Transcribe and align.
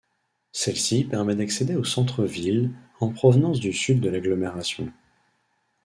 Celle-ci 0.51 1.03
permet 1.03 1.35
d'accéder 1.35 1.75
au 1.75 1.83
centre-ville 1.83 2.71
en 3.01 3.09
provenance 3.13 3.59
du 3.59 3.71
sud 3.71 3.99
de 4.01 4.09
l'agglomération. 4.09 4.91